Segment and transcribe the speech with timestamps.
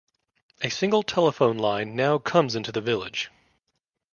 [0.63, 3.29] A single telephone line now comes into the village.